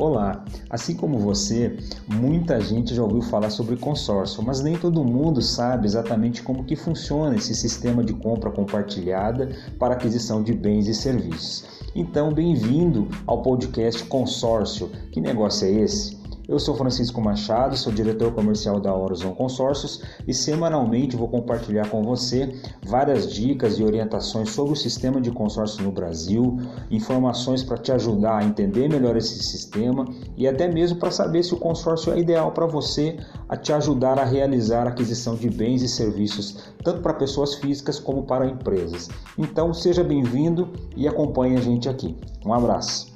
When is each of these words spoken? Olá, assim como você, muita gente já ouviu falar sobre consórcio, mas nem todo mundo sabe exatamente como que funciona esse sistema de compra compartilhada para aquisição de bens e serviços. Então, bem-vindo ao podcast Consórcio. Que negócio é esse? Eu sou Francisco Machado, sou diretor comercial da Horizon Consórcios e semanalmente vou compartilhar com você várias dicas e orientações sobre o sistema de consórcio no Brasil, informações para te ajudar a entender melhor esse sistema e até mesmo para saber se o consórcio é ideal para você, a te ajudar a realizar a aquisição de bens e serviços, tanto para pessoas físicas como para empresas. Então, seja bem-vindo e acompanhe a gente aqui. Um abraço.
Olá, 0.00 0.42
assim 0.70 0.94
como 0.94 1.18
você, 1.18 1.76
muita 2.08 2.58
gente 2.58 2.94
já 2.94 3.02
ouviu 3.02 3.20
falar 3.20 3.50
sobre 3.50 3.76
consórcio, 3.76 4.42
mas 4.42 4.62
nem 4.62 4.74
todo 4.74 5.04
mundo 5.04 5.42
sabe 5.42 5.86
exatamente 5.86 6.42
como 6.42 6.64
que 6.64 6.74
funciona 6.74 7.36
esse 7.36 7.54
sistema 7.54 8.02
de 8.02 8.14
compra 8.14 8.50
compartilhada 8.50 9.54
para 9.78 9.92
aquisição 9.92 10.42
de 10.42 10.54
bens 10.54 10.88
e 10.88 10.94
serviços. 10.94 11.66
Então, 11.94 12.32
bem-vindo 12.32 13.08
ao 13.26 13.42
podcast 13.42 14.02
Consórcio. 14.04 14.88
Que 15.12 15.20
negócio 15.20 15.68
é 15.68 15.70
esse? 15.70 16.19
Eu 16.50 16.58
sou 16.58 16.74
Francisco 16.74 17.20
Machado, 17.20 17.76
sou 17.76 17.92
diretor 17.92 18.32
comercial 18.32 18.80
da 18.80 18.92
Horizon 18.92 19.32
Consórcios 19.36 20.02
e 20.26 20.34
semanalmente 20.34 21.14
vou 21.14 21.28
compartilhar 21.28 21.88
com 21.88 22.02
você 22.02 22.60
várias 22.84 23.32
dicas 23.32 23.78
e 23.78 23.84
orientações 23.84 24.50
sobre 24.50 24.72
o 24.72 24.76
sistema 24.76 25.20
de 25.20 25.30
consórcio 25.30 25.84
no 25.84 25.92
Brasil, 25.92 26.58
informações 26.90 27.62
para 27.62 27.78
te 27.78 27.92
ajudar 27.92 28.38
a 28.38 28.44
entender 28.44 28.88
melhor 28.88 29.16
esse 29.16 29.40
sistema 29.44 30.04
e 30.36 30.48
até 30.48 30.66
mesmo 30.66 30.98
para 30.98 31.12
saber 31.12 31.44
se 31.44 31.54
o 31.54 31.56
consórcio 31.56 32.12
é 32.12 32.18
ideal 32.18 32.50
para 32.50 32.66
você, 32.66 33.16
a 33.48 33.56
te 33.56 33.72
ajudar 33.72 34.18
a 34.18 34.24
realizar 34.24 34.88
a 34.88 34.90
aquisição 34.90 35.36
de 35.36 35.48
bens 35.48 35.82
e 35.82 35.88
serviços, 35.88 36.64
tanto 36.82 37.00
para 37.00 37.14
pessoas 37.14 37.54
físicas 37.54 38.00
como 38.00 38.24
para 38.24 38.44
empresas. 38.44 39.08
Então, 39.38 39.72
seja 39.72 40.02
bem-vindo 40.02 40.68
e 40.96 41.06
acompanhe 41.06 41.56
a 41.56 41.60
gente 41.60 41.88
aqui. 41.88 42.16
Um 42.44 42.52
abraço. 42.52 43.09